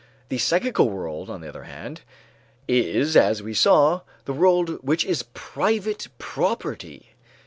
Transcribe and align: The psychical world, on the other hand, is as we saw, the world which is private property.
The 0.29 0.39
psychical 0.39 0.89
world, 0.89 1.29
on 1.29 1.41
the 1.41 1.47
other 1.49 1.65
hand, 1.65 2.01
is 2.67 3.15
as 3.15 3.43
we 3.43 3.53
saw, 3.53 4.01
the 4.25 4.33
world 4.33 4.79
which 4.83 5.05
is 5.05 5.25
private 5.35 6.07
property. 6.17 7.09